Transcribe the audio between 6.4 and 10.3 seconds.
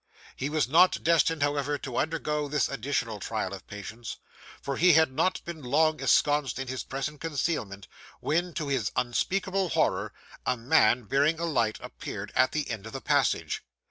in his present concealment when, to his unspeakable horror,